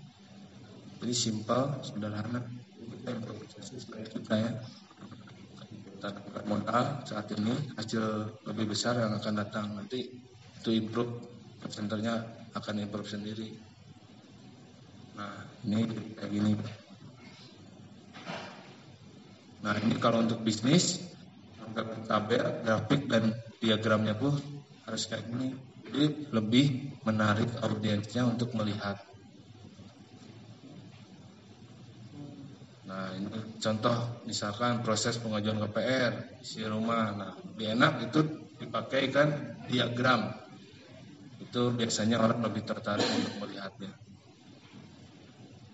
Jadi 0.98 1.14
simpel 1.14 1.78
sederhana. 1.86 2.42
Kita 2.76 3.14
improvisasi 3.14 3.78
slide 3.78 4.10
kita 4.10 4.34
ya. 4.34 4.50
Kita 5.94 6.08
modal 6.50 7.06
saat 7.06 7.30
ini 7.38 7.54
hasil 7.78 8.04
lebih 8.50 8.74
besar 8.74 8.98
yang 8.98 9.14
akan 9.14 9.34
datang 9.38 9.78
nanti 9.78 10.10
itu 10.58 10.70
improve 10.74 11.22
presenternya 11.62 12.26
akan 12.58 12.82
improve 12.82 13.06
sendiri. 13.06 13.54
Nah 15.14 15.46
ini 15.66 15.82
kayak 16.14 16.30
gini 16.30 16.52
nah 19.66 19.74
ini 19.82 19.98
kalau 19.98 20.22
untuk 20.22 20.46
bisnis 20.46 21.02
tabel 22.06 22.62
grafik 22.62 23.10
dan 23.10 23.34
diagramnya 23.58 24.14
pun 24.14 24.38
harus 24.86 25.10
kayak 25.10 25.26
gini 25.26 25.58
jadi 25.96 26.28
lebih 26.28 26.92
menarik 27.08 27.48
audiensnya 27.64 28.28
untuk 28.28 28.52
melihat 28.52 29.00
Nah 32.86 33.10
ini 33.18 33.58
contoh 33.58 34.22
misalkan 34.30 34.78
proses 34.86 35.18
pengajuan 35.18 35.58
KPR 35.58 36.38
isi 36.38 36.62
rumah. 36.62 37.10
Nah 37.18 37.34
lebih 37.34 37.74
enak 37.74 37.92
itu 38.12 38.20
dipakai 38.62 39.10
kan 39.10 39.28
diagram. 39.66 40.30
Itu 41.42 41.74
biasanya 41.74 42.22
orang 42.22 42.46
lebih 42.46 42.62
tertarik 42.62 43.04
untuk 43.10 43.42
melihatnya. 43.42 43.90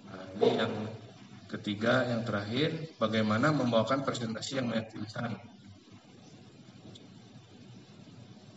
Nah 0.09 0.25
ini 0.41 0.49
yang 0.57 0.73
ketiga, 1.53 2.09
yang 2.09 2.25
terakhir, 2.25 2.97
bagaimana 2.97 3.53
membawakan 3.53 4.09
presentasi 4.09 4.65
yang 4.65 4.73
meyakinkan. 4.73 5.37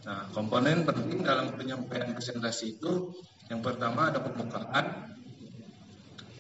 Nah 0.06 0.30
komponen 0.30 0.86
penting 0.86 1.26
dalam 1.26 1.58
penyampaian 1.58 2.14
presentasi 2.14 2.78
itu 2.78 3.10
yang 3.50 3.66
pertama 3.66 4.14
ada 4.14 4.22
pembukaan, 4.22 5.18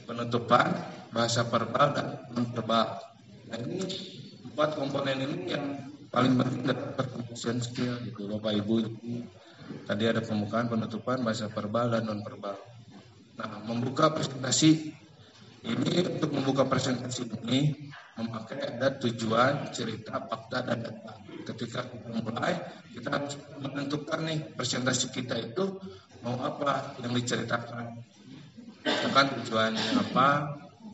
penutupan, 0.06 0.70
bahasa 1.10 1.42
verbal 1.50 1.88
dan 1.98 2.08
non 2.30 2.46
verbal. 2.54 3.02
Nah 3.50 3.58
ini 3.58 3.82
empat 4.54 4.78
komponen 4.78 5.18
ini 5.18 5.50
yang 5.50 5.66
paling 6.14 6.38
penting 6.38 6.62
dapat 6.70 7.06
communication 7.10 7.58
skill 7.60 7.98
gitu 8.06 8.30
Bapak 8.38 8.54
Ibu. 8.54 8.76
Tadi 9.90 10.04
ada 10.06 10.22
pembukaan, 10.22 10.70
penutupan, 10.70 11.26
bahasa 11.26 11.50
verbal 11.50 11.90
dan 11.90 12.06
non 12.06 12.22
verbal. 12.22 12.54
Nah 13.42 13.66
membuka 13.66 14.14
presentasi 14.14 14.94
ini 15.66 15.92
untuk 16.06 16.30
membuka 16.38 16.70
presentasi 16.70 17.34
ini 17.50 17.90
memakai 18.16 18.60
ada 18.64 18.96
tujuan, 18.96 19.76
cerita, 19.76 20.24
fakta 20.24 20.64
dan 20.64 20.88
data. 20.88 21.20
Ketika 21.46 21.84
kita 21.84 22.10
mulai, 22.24 22.56
kita 22.96 23.12
harus 23.12 23.36
menentukan 23.60 24.20
nih 24.24 24.40
presentasi 24.56 25.12
kita 25.12 25.36
itu 25.36 25.78
mau 26.24 26.40
apa 26.40 26.96
yang 27.04 27.12
diceritakan. 27.12 28.02
Misalkan 28.86 29.26
tujuannya 29.42 29.88
apa 30.00 30.28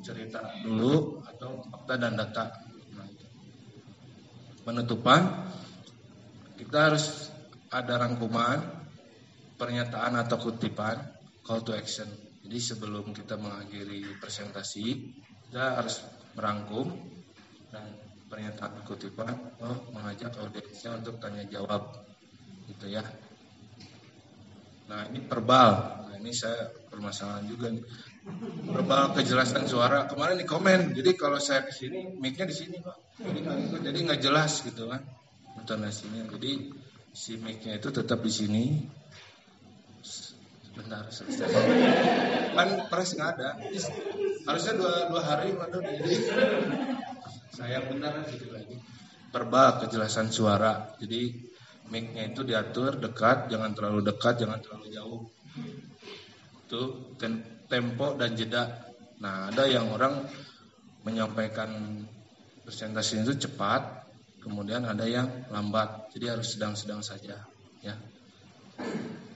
cerita 0.01 0.41
dulu 0.65 1.21
atau 1.23 1.61
fakta 1.69 1.93
dan 2.01 2.17
data. 2.17 2.45
Penutupan 4.61 5.21
kita 6.57 6.77
harus 6.89 7.29
ada 7.69 8.01
rangkuman 8.01 8.61
pernyataan 9.61 10.17
atau 10.17 10.37
kutipan 10.41 10.97
call 11.45 11.61
to 11.61 11.73
action. 11.77 12.09
Jadi 12.41 12.57
sebelum 12.57 13.13
kita 13.13 13.37
mengakhiri 13.37 14.17
presentasi 14.17 15.13
kita 15.51 15.83
harus 15.83 15.99
merangkum 16.39 16.87
dan 17.75 17.83
pernyataan 18.31 18.87
kutipan 18.87 19.35
atau 19.35 19.75
mengajak 19.91 20.31
audiensnya 20.39 20.95
untuk 21.03 21.19
tanya 21.19 21.43
jawab 21.51 21.91
gitu 22.71 22.87
ya 22.87 23.03
nah 24.87 25.03
ini 25.11 25.19
verbal 25.27 25.99
nah, 26.07 26.15
ini 26.15 26.31
saya 26.31 26.71
permasalahan 26.91 27.47
juga 27.47 27.71
nih. 27.71 27.83
Verbal 28.67 29.15
kejelasan 29.15 29.65
suara 29.65 30.05
kemarin 30.05 30.37
di 30.37 30.45
komen. 30.45 30.91
Jadi 30.91 31.15
kalau 31.15 31.39
saya 31.39 31.63
ke 31.63 31.71
sini, 31.71 32.19
mic-nya 32.19 32.45
di 32.45 32.53
sini 32.53 32.77
pak. 32.83 32.97
Jadi 33.81 33.97
nggak 34.03 34.21
jelas 34.21 34.61
gitu 34.61 34.91
kan 34.91 35.01
intonasinya. 35.57 36.27
Jadi 36.35 36.69
si 37.15 37.39
mic-nya 37.39 37.79
itu 37.79 37.89
tetap 37.89 38.19
di 38.19 38.29
sini. 38.29 38.63
Bentar 40.75 41.07
selesai. 41.09 41.47
Kan 42.53 42.69
pres 42.91 43.15
nggak 43.15 43.29
ada. 43.39 43.49
Harusnya 44.47 44.73
dua 44.77 44.93
dua 45.11 45.21
hari 45.21 45.53
waduh 45.53 45.81
jadi 45.81 46.13
saya 47.51 47.85
benar 47.85 48.25
gitu 48.31 48.49
lagi. 48.49 48.79
Verbal 49.31 49.85
kejelasan 49.85 50.33
suara. 50.33 50.97
Jadi 50.99 51.51
mic-nya 51.91 52.31
itu 52.31 52.41
diatur 52.43 52.99
dekat, 52.99 53.51
jangan 53.51 53.71
terlalu 53.75 54.01
dekat, 54.03 54.39
jangan 54.41 54.59
terlalu 54.59 54.87
jauh. 54.91 55.21
Itu 56.67 56.81
tempo 57.67 58.15
dan 58.15 58.35
jeda. 58.35 58.91
Nah, 59.21 59.53
ada 59.53 59.69
yang 59.69 59.91
orang 59.93 60.25
menyampaikan 61.05 62.01
presentasi 62.65 63.21
itu 63.21 63.47
cepat, 63.47 64.07
kemudian 64.41 64.87
ada 64.87 65.05
yang 65.05 65.47
lambat. 65.53 66.11
Jadi 66.11 66.25
harus 66.27 66.57
sedang-sedang 66.57 67.05
saja, 67.05 67.45
ya. 67.85 67.95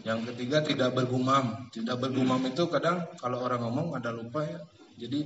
Yang 0.05 0.33
ketiga 0.33 0.62
tidak 0.62 0.93
bergumam. 0.93 1.69
Tidak 1.74 1.97
bergumam 1.97 2.41
itu 2.45 2.69
kadang 2.69 3.09
kalau 3.17 3.41
orang 3.41 3.62
ngomong 3.65 3.97
ada 3.97 4.13
lupa 4.13 4.45
ya. 4.45 4.62
Jadi 4.95 5.19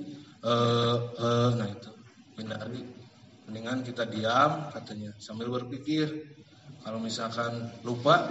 eh, 0.46 0.98
eh 0.98 1.50
nah 1.56 1.68
itu 1.70 1.92
hindari. 2.40 2.82
Mendingan 3.50 3.82
kita 3.82 4.06
diam 4.06 4.70
katanya 4.70 5.10
sambil 5.18 5.50
berpikir 5.50 6.06
kalau 6.86 7.02
misalkan 7.02 7.70
lupa, 7.82 8.30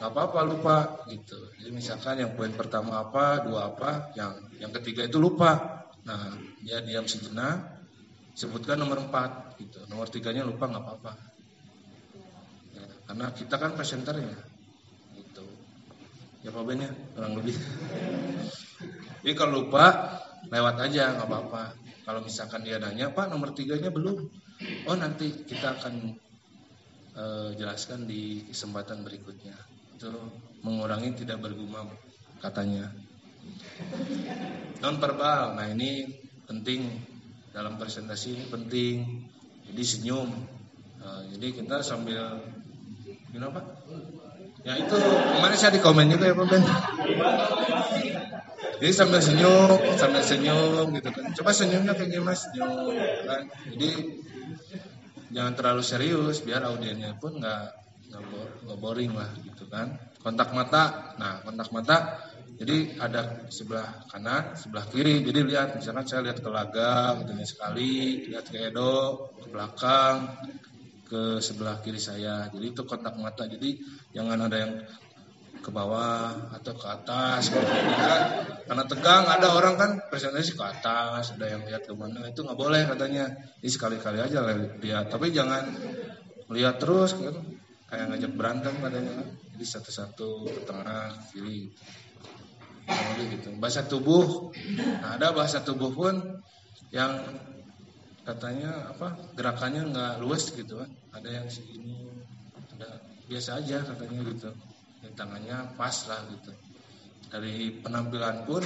nggak 0.00 0.10
apa-apa 0.10 0.40
lupa 0.44 0.76
gitu. 1.06 1.38
Jadi 1.62 1.70
misalkan 1.70 2.18
yang 2.20 2.32
poin 2.34 2.50
pertama 2.52 3.06
apa, 3.06 3.44
dua 3.46 3.70
apa, 3.70 4.10
yang 4.18 4.34
yang 4.58 4.72
ketiga 4.74 5.06
itu 5.06 5.20
lupa. 5.20 5.84
Nah, 6.06 6.32
dia 6.62 6.82
diam 6.82 7.06
sejenak, 7.06 7.86
sebutkan 8.34 8.82
nomor 8.82 9.04
empat 9.04 9.56
gitu. 9.62 9.84
Nomor 9.86 10.10
tiganya 10.10 10.42
lupa 10.42 10.66
nggak 10.66 10.84
apa-apa. 10.84 11.12
Ya, 12.76 12.86
karena 13.08 13.26
kita 13.32 13.56
kan 13.56 13.72
presenter 13.78 14.16
ya, 14.20 14.38
gitu. 15.16 15.46
Ya 16.44 16.50
Pak 16.52 16.62
Ben 16.66 16.82
ya, 16.84 16.90
kurang 17.14 17.32
lebih. 17.40 17.56
Jadi 19.24 19.34
kalau 19.34 19.64
lupa, 19.64 20.18
lewat 20.50 20.76
aja 20.78 21.16
nggak 21.16 21.28
apa-apa. 21.28 21.64
Kalau 22.06 22.20
misalkan 22.22 22.62
dia 22.62 22.78
nanya, 22.78 23.10
Pak 23.10 23.32
nomor 23.32 23.50
tiganya 23.50 23.90
belum. 23.90 24.30
Oh 24.86 24.96
nanti 24.96 25.44
kita 25.44 25.74
akan 25.76 26.14
uh, 27.18 27.50
jelaskan 27.58 28.06
di 28.06 28.46
kesempatan 28.46 29.02
berikutnya. 29.02 29.58
Itu 29.98 30.12
mengurangi 30.62 31.26
tidak 31.26 31.42
bergumam 31.42 31.90
katanya. 32.38 32.94
Non 34.82 34.98
verbal, 35.02 35.54
nah 35.58 35.66
ini 35.66 36.06
penting 36.46 36.86
dalam 37.50 37.74
presentasi 37.74 38.38
ini 38.38 38.44
penting. 38.46 38.96
Jadi 39.66 39.82
senyum. 39.82 40.30
Uh, 41.02 41.22
jadi 41.34 41.46
kita 41.58 41.82
sambil 41.82 42.38
kenapa? 43.34 43.82
Ya 44.62 44.78
itu 44.78 44.94
kemarin 44.98 45.58
saya 45.58 45.74
di 45.74 45.82
komen 45.82 46.10
juga 46.10 46.30
ya 46.30 46.34
Pak 46.34 46.46
Ben. 46.50 46.62
Jadi 48.76 48.92
sambil 48.92 49.20
senyum, 49.24 49.78
sambil 49.96 50.22
senyum 50.22 50.86
gitu 50.92 51.08
kan. 51.12 51.24
Coba 51.32 51.50
senyumnya 51.56 51.92
kayak 51.96 52.10
gimana 52.12 52.36
senyum 52.36 52.92
kan. 53.24 53.42
Jadi 53.72 53.90
jangan 55.32 55.52
terlalu 55.56 55.82
serius 55.82 56.44
biar 56.44 56.64
audiennya 56.64 57.16
pun 57.16 57.40
nggak 57.40 57.64
nggak 58.66 58.78
boring 58.78 59.12
lah 59.16 59.30
gitu 59.42 59.64
kan. 59.68 59.96
Kontak 60.20 60.52
mata 60.52 61.14
nah 61.16 61.40
kontak 61.46 61.70
mata 61.70 62.20
jadi 62.56 62.96
ada 62.96 63.48
sebelah 63.52 64.08
kanan 64.08 64.56
sebelah 64.56 64.88
kiri. 64.88 65.20
Jadi 65.20 65.44
lihat 65.44 65.76
misalkan 65.76 66.08
saya 66.08 66.24
lihat 66.24 66.40
ke 66.40 66.48
laga 66.48 67.20
gitu 67.20 67.32
sekali 67.44 68.24
lihat 68.32 68.48
ke 68.48 68.72
Edo 68.72 69.28
ke 69.44 69.52
belakang 69.52 70.40
ke 71.04 71.38
sebelah 71.44 71.84
kiri 71.84 72.00
saya. 72.00 72.48
Jadi 72.48 72.72
itu 72.72 72.82
kontak 72.88 73.12
mata. 73.20 73.44
Jadi 73.44 73.76
jangan 74.16 74.48
ada 74.48 74.56
yang 74.56 74.72
ke 75.60 75.70
bawah 75.74 76.52
atau 76.54 76.72
ke 76.76 76.86
atas 76.86 77.50
kan 77.50 77.64
karena 78.66 78.84
tegang 78.86 79.24
ada 79.26 79.54
orang 79.54 79.74
kan 79.74 79.90
presentasi 80.10 80.54
ke 80.54 80.64
atas 80.64 81.34
ada 81.34 81.46
yang 81.46 81.62
lihat 81.66 81.86
ke 81.86 81.94
mana 81.94 82.26
itu 82.26 82.42
nggak 82.42 82.58
boleh 82.58 82.82
katanya. 82.86 83.30
Ini 83.62 83.70
sekali-kali 83.70 84.18
aja 84.22 84.42
lihat 84.82 85.06
tapi 85.10 85.30
jangan 85.30 85.66
lihat 86.50 86.78
terus 86.82 87.18
kan 87.18 87.34
kayak 87.90 88.06
ngajak 88.14 88.32
berantem 88.34 88.74
katanya. 88.78 89.22
Jadi 89.56 89.64
satu-satu 89.64 90.30
ke 90.50 90.60
tengah 90.66 91.14
kiri. 91.30 91.70
Gitu. 93.18 93.48
Bahasa 93.58 93.82
tubuh 93.82 94.54
nah, 94.78 95.18
ada 95.18 95.34
bahasa 95.34 95.62
tubuh 95.66 95.90
pun 95.90 96.14
yang 96.94 97.18
katanya 98.22 98.94
apa 98.94 99.18
gerakannya 99.34 99.90
nggak 99.90 100.12
luas 100.22 100.54
gitu. 100.54 100.78
Kan 100.78 100.90
ada 101.10 101.28
yang 101.42 101.46
segini 101.50 102.06
ada 102.76 103.02
biasa 103.26 103.58
aja 103.58 103.82
katanya 103.82 104.22
gitu 104.30 104.50
tangannya 105.14 105.76
pas 105.78 105.94
lah 106.08 106.24
gitu. 106.32 106.52
Dari 107.30 107.70
penampilan 107.82 108.46
pun 108.48 108.62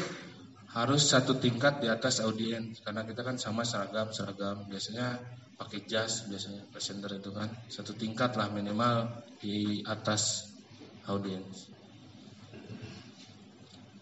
harus 0.71 1.03
satu 1.03 1.35
tingkat 1.43 1.83
di 1.83 1.91
atas 1.91 2.23
audiens 2.23 2.79
karena 2.87 3.03
kita 3.03 3.27
kan 3.27 3.35
sama 3.43 3.67
seragam 3.67 4.15
seragam 4.15 4.71
biasanya 4.71 5.19
pakai 5.59 5.83
jas 5.83 6.31
biasanya 6.31 6.63
presenter 6.71 7.19
itu 7.19 7.35
kan 7.35 7.51
satu 7.67 7.91
tingkat 7.99 8.39
lah 8.39 8.47
minimal 8.55 9.11
di 9.43 9.83
atas 9.83 10.47
audiens. 11.11 11.67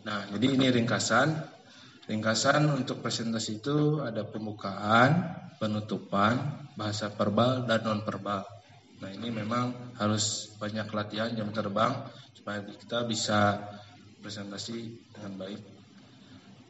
Nah 0.05 0.29
jadi 0.29 0.47
ini 0.61 0.69
ringkasan 0.69 1.57
ringkasan 2.05 2.69
untuk 2.77 3.01
presentasi 3.01 3.65
itu 3.65 4.05
ada 4.05 4.25
pembukaan, 4.29 5.41
penutupan, 5.57 6.69
bahasa 6.77 7.09
verbal 7.09 7.65
dan 7.65 7.81
non 7.81 8.05
verbal. 8.05 8.45
Nah 9.01 9.09
ini 9.09 9.33
memang 9.33 9.97
harus 9.97 10.53
banyak 10.61 10.89
latihan 10.93 11.33
jam 11.33 11.49
terbang 11.49 11.97
kita 12.57 13.05
bisa 13.05 13.61
presentasi 14.25 14.79
dengan 15.13 15.33
baik. 15.37 15.61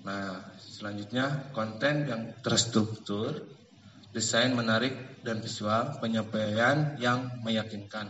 Nah, 0.02 0.40
selanjutnya 0.58 1.50
konten 1.54 2.06
yang 2.06 2.22
terstruktur, 2.42 3.44
desain 4.14 4.54
menarik 4.54 5.22
dan 5.22 5.42
visual, 5.42 5.98
penyampaian 6.00 6.96
yang 7.02 7.42
meyakinkan. 7.42 8.08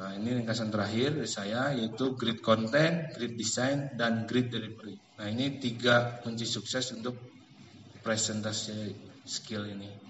Nah, 0.00 0.16
ini 0.16 0.40
ringkasan 0.40 0.72
terakhir 0.72 1.12
dari 1.20 1.28
saya 1.28 1.76
yaitu 1.76 2.16
grid 2.16 2.40
content, 2.40 3.12
grid 3.12 3.36
design, 3.36 3.92
dan 4.00 4.24
grid 4.24 4.48
delivery. 4.48 4.96
Nah, 5.20 5.28
ini 5.28 5.60
tiga 5.60 6.24
kunci 6.24 6.48
sukses 6.48 6.96
untuk 6.96 7.20
presentasi 8.00 8.96
skill 9.28 9.68
ini. 9.68 10.09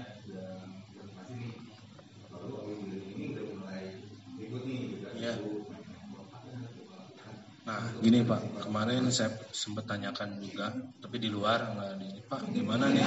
Ya. 7.71 7.79
Gini 8.03 8.19
Pak, 8.27 8.67
kemarin 8.67 9.07
saya 9.15 9.31
sempat 9.55 9.87
tanyakan 9.87 10.43
juga, 10.43 10.75
tapi 10.99 11.23
di 11.23 11.31
luar 11.31 11.71
nggak 11.71 11.91
di 12.03 12.19
Pak 12.19 12.51
gimana 12.51 12.91
nih? 12.91 13.05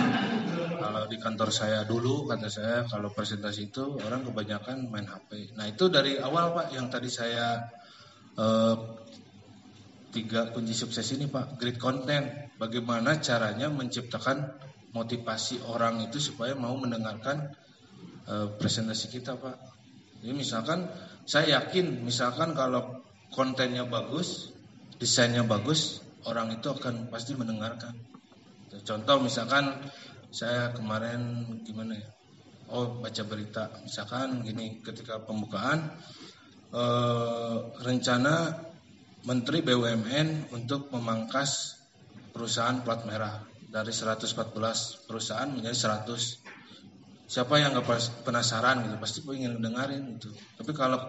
Kalau 0.80 1.04
di 1.04 1.20
kantor 1.20 1.50
saya 1.52 1.84
dulu 1.84 2.24
kata 2.24 2.48
saya 2.48 2.88
kalau 2.88 3.12
presentasi 3.12 3.68
itu 3.68 4.00
orang 4.00 4.24
kebanyakan 4.24 4.88
main 4.88 5.04
HP. 5.04 5.52
Nah 5.60 5.68
itu 5.68 5.92
dari 5.92 6.16
awal 6.16 6.56
Pak 6.56 6.72
yang 6.72 6.88
tadi 6.88 7.12
saya 7.12 7.60
eh, 8.40 8.76
tiga 10.16 10.48
kunci 10.48 10.72
sukses 10.72 11.04
ini 11.12 11.28
Pak, 11.28 11.60
great 11.60 11.76
content. 11.76 12.56
Bagaimana 12.56 13.20
caranya 13.20 13.68
menciptakan 13.68 14.48
motivasi 14.96 15.60
orang 15.68 16.08
itu 16.08 16.16
supaya 16.24 16.56
mau 16.56 16.72
mendengarkan 16.80 17.52
eh, 18.32 18.48
presentasi 18.56 19.12
kita 19.12 19.36
Pak. 19.36 19.56
Jadi 20.24 20.32
misalkan 20.32 20.88
saya 21.28 21.60
yakin 21.60 22.00
misalkan 22.00 22.56
kalau 22.56 23.04
kontennya 23.28 23.84
bagus 23.84 24.53
desainnya 24.98 25.42
bagus, 25.46 26.04
orang 26.24 26.54
itu 26.54 26.70
akan 26.70 27.08
pasti 27.12 27.36
mendengarkan. 27.36 27.94
Contoh 28.84 29.22
misalkan 29.22 29.70
saya 30.34 30.74
kemarin 30.74 31.46
gimana 31.62 31.94
ya? 31.94 32.08
Oh 32.72 32.98
baca 32.98 33.22
berita, 33.28 33.70
misalkan 33.84 34.42
gini 34.42 34.80
ketika 34.82 35.20
pembukaan 35.22 35.94
eh, 36.74 37.56
rencana 37.84 38.64
Menteri 39.24 39.64
BUMN 39.64 40.52
untuk 40.52 40.92
memangkas 40.92 41.80
perusahaan 42.34 42.82
plat 42.84 43.08
merah 43.08 43.40
dari 43.72 43.88
114 43.88 45.08
perusahaan 45.08 45.48
menjadi 45.48 46.04
100. 46.04 47.24
Siapa 47.24 47.56
yang 47.56 47.72
nggak 47.72 48.22
penasaran 48.22 48.84
gitu 48.84 48.96
pasti 49.00 49.18
ingin 49.24 49.58
dengerin 49.64 50.20
gitu. 50.20 50.28
Tapi 50.60 50.72
kalau 50.76 51.00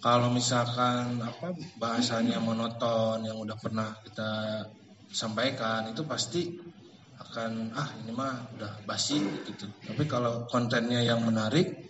kalau 0.00 0.28
misalkan 0.30 1.18
apa 1.20 1.56
bahasanya 1.80 2.38
monoton 2.38 3.24
yang 3.24 3.38
udah 3.40 3.56
pernah 3.56 3.96
kita 4.04 4.64
sampaikan 5.10 5.88
itu 5.90 6.04
pasti 6.04 6.56
akan 7.16 7.72
ah 7.72 7.88
ini 8.04 8.12
mah 8.12 8.52
udah 8.56 8.84
basi 8.84 9.20
gitu. 9.48 9.66
Tapi 9.88 10.04
kalau 10.04 10.44
kontennya 10.52 11.00
yang 11.00 11.24
menarik, 11.24 11.88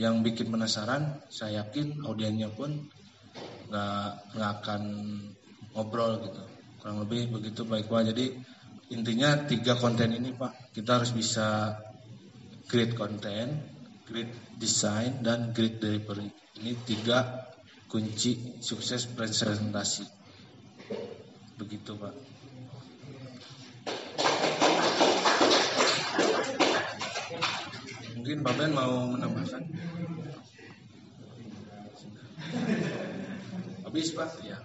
yang 0.00 0.24
bikin 0.24 0.48
penasaran, 0.48 1.20
saya 1.28 1.64
yakin 1.64 2.00
audiennya 2.00 2.48
pun 2.48 2.88
nggak 3.68 4.08
nggak 4.38 4.50
akan 4.60 4.82
ngobrol 5.74 6.22
gitu 6.22 6.42
kurang 6.78 7.00
lebih 7.02 7.32
begitu 7.32 7.64
baik 7.64 7.88
pak 7.88 8.12
jadi 8.12 8.26
intinya 8.92 9.48
tiga 9.48 9.74
konten 9.74 10.14
ini 10.14 10.36
pak 10.36 10.70
kita 10.76 11.00
harus 11.00 11.10
bisa 11.16 11.80
create 12.68 12.94
konten 12.94 13.73
create 14.04 14.34
design 14.60 15.24
dan 15.24 15.52
create 15.56 15.80
delivery 15.80 16.28
ini 16.60 16.76
tiga 16.84 17.48
kunci 17.88 18.60
sukses 18.60 19.08
presentasi 19.10 20.04
begitu 21.56 21.96
pak 21.96 22.14
mungkin 28.24 28.40
Pak 28.40 28.54
Ben 28.56 28.72
mau 28.72 29.04
menambahkan 29.12 29.62
Habis 33.94 34.10
Pak, 34.10 34.42
ya. 34.42 34.58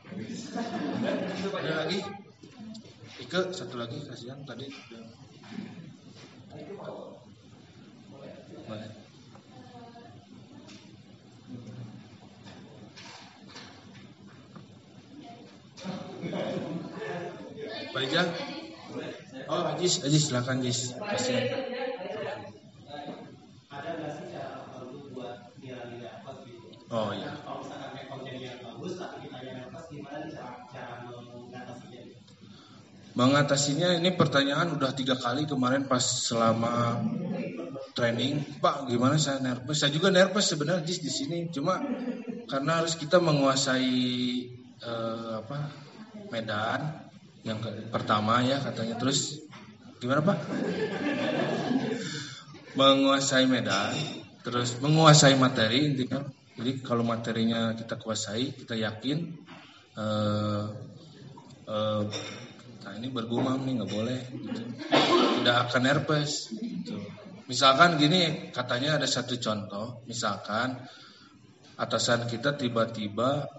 Ada 1.53 1.85
lagi? 1.85 2.01
Ike, 3.21 3.53
satu 3.53 3.77
lagi 3.77 4.01
kasihan 4.01 4.41
tadi. 4.41 4.65
Boleh. 8.65 8.89
Pak 17.89 18.01
Ijal? 18.09 18.27
Oh, 19.89 20.05
Ajis, 20.05 20.05
Ajis, 20.05 20.23
silakan 20.29 20.61
Ajis. 20.61 20.93
Kasihan. 21.01 21.45
Oh 26.93 27.09
iya. 27.09 27.33
Mengatasinya 33.17 33.97
ini 33.97 34.13
pertanyaan 34.13 34.77
udah 34.77 34.93
tiga 34.93 35.17
kali 35.17 35.49
kemarin 35.49 35.89
pas 35.89 36.05
selama 36.05 37.01
training, 37.97 38.61
Pak 38.61 38.85
gimana 38.93 39.17
saya 39.17 39.41
nervous? 39.41 39.81
Saya 39.81 39.89
juga 39.89 40.13
nervous 40.13 40.53
sebenarnya 40.53 40.85
di 40.85 41.01
di 41.01 41.09
sini, 41.09 41.37
cuma 41.49 41.81
karena 42.45 42.77
harus 42.77 42.93
kita 42.93 43.17
menguasai 43.17 43.97
eh, 44.85 45.31
apa 45.41 45.57
Medan 46.29 47.09
yang 47.43 47.57
pertama 47.89 48.43
ya 48.43 48.59
katanya 48.59 48.99
terus 48.99 49.49
gimana 49.99 50.21
Pak? 50.23 50.37
menguasai 52.79 53.43
Medan, 53.43 53.91
terus 54.41 54.79
menguasai 54.79 55.35
materi 55.35 55.83
intinya. 55.83 56.23
Jadi 56.55 56.79
kalau 56.83 57.03
materinya 57.03 57.75
kita 57.75 57.99
kuasai, 57.99 58.55
kita 58.55 58.75
yakin 58.75 59.17
eh, 59.99 60.65
eh, 61.67 62.03
nah 62.79 62.93
ini 62.95 63.11
bergumam 63.11 63.59
nih 63.67 63.73
nggak 63.79 63.91
boleh 63.91 64.19
gitu. 64.31 64.61
tidak 65.43 65.55
akan 65.67 65.83
herpes 65.85 66.47
gitu. 66.57 66.97
misalkan 67.51 67.99
gini 67.99 68.49
katanya 68.55 68.97
ada 68.97 69.05
satu 69.05 69.35
contoh 69.37 70.01
misalkan 70.07 70.79
atasan 71.75 72.25
kita 72.25 72.55
tiba-tiba 72.55 73.51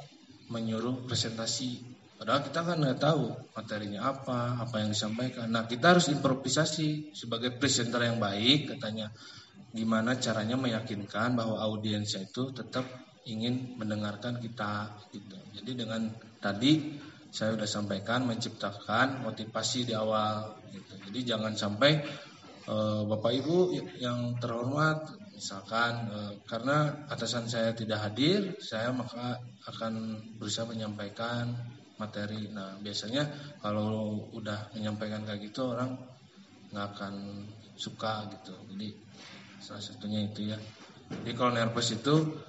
menyuruh 0.48 1.05
presentasi 1.05 1.89
padahal 2.20 2.44
kita 2.44 2.61
kan 2.61 2.76
nggak 2.85 3.00
tahu 3.00 3.33
materinya 3.56 4.12
apa 4.12 4.61
apa 4.61 4.76
yang 4.85 4.92
disampaikan. 4.92 5.48
Nah 5.48 5.64
kita 5.64 5.96
harus 5.96 6.12
improvisasi 6.12 7.16
sebagai 7.16 7.56
presenter 7.56 8.04
yang 8.04 8.20
baik 8.20 8.76
katanya. 8.76 9.09
Gimana 9.72 10.20
caranya 10.20 10.61
meyakinkan 10.61 11.33
bahwa 11.33 11.56
audiensnya 11.64 12.28
itu 12.28 12.52
tetap 12.52 12.85
ingin 13.24 13.80
mendengarkan 13.80 14.37
kita 14.37 15.00
gitu. 15.16 15.38
Jadi 15.56 15.70
dengan 15.80 16.12
tadi 16.44 17.00
saya 17.30 17.54
sudah 17.54 17.70
sampaikan 17.70 18.26
menciptakan 18.26 19.24
motivasi 19.24 19.88
di 19.88 19.94
awal 19.94 20.61
gitu. 20.74 20.94
Jadi 21.09 21.20
jangan 21.24 21.54
sampai 21.54 22.02
e, 22.66 22.76
Bapak 23.06 23.33
Ibu 23.33 23.56
yang 24.02 24.37
terhormat 24.42 25.06
misalkan 25.30 26.11
e, 26.11 26.18
karena 26.44 27.06
atasan 27.06 27.46
saya 27.46 27.70
tidak 27.70 28.02
hadir, 28.11 28.59
saya 28.59 28.90
maka 28.90 29.38
akan 29.70 30.18
berusaha 30.37 30.66
menyampaikan 30.66 31.54
materi. 32.00 32.48
Nah, 32.48 32.80
biasanya 32.80 33.28
kalau 33.60 34.24
udah 34.32 34.72
menyampaikan 34.72 35.28
kayak 35.28 35.52
gitu 35.52 35.76
orang 35.76 36.00
nggak 36.72 36.86
akan 36.96 37.14
suka 37.76 38.32
gitu. 38.32 38.56
Jadi 38.72 38.88
salah 39.60 39.84
satunya 39.84 40.24
itu 40.24 40.48
ya. 40.48 40.58
Jadi 41.12 41.32
kalau 41.36 41.52
nervous 41.52 41.92
itu 41.92 42.40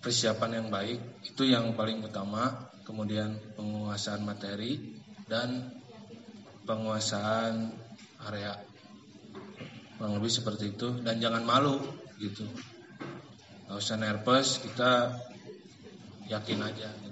persiapan 0.00 0.60
yang 0.60 0.68
baik 0.68 1.00
itu 1.24 1.42
yang 1.48 1.76
paling 1.76 2.00
utama 2.00 2.68
kemudian 2.88 3.36
penguasaan 3.56 4.24
materi 4.24 4.96
dan 5.28 5.68
penguasaan 6.64 7.68
area 8.24 8.56
kurang 10.00 10.16
lebih 10.16 10.32
seperti 10.32 10.72
itu 10.72 10.88
dan 11.04 11.20
jangan 11.20 11.44
malu 11.44 11.76
gitu 12.16 12.48
nggak 13.68 13.76
usah 13.76 14.00
nervous 14.00 14.64
kita 14.64 15.20
yakin 16.32 16.64
aja 16.64 16.88
gitu 17.04 17.09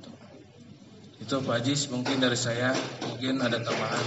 itu 1.19 1.35
Pak 1.43 1.57
Ajis 1.59 1.91
mungkin 1.91 2.23
dari 2.23 2.39
saya 2.39 2.71
mungkin 3.03 3.43
ada 3.43 3.59
tambahan. 3.59 4.05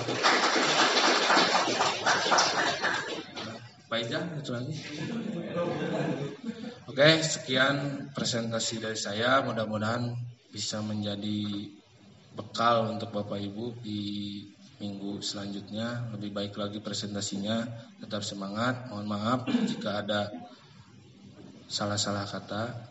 Pak 3.91 3.97
Ijah 4.07 4.23
itu 4.39 4.51
lagi. 4.55 4.75
Oke 6.87 7.19
sekian 7.19 8.07
presentasi 8.15 8.79
dari 8.79 8.95
saya. 8.95 9.43
Mudah-mudahan 9.43 10.15
bisa 10.51 10.79
menjadi 10.79 11.67
bekal 12.35 12.87
untuk 12.87 13.11
Bapak 13.11 13.39
Ibu 13.43 13.83
di 13.83 14.01
minggu 14.79 15.19
selanjutnya. 15.19 16.07
Lebih 16.15 16.31
baik 16.31 16.55
lagi 16.55 16.79
presentasinya. 16.79 17.67
Tetap 17.99 18.23
semangat. 18.23 18.87
Mohon 18.87 19.07
maaf 19.11 19.39
jika 19.67 19.99
ada 20.03 20.31
salah-salah 21.67 22.27
kata 22.27 22.90